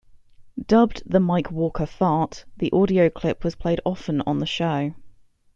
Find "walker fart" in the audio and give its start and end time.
1.51-2.45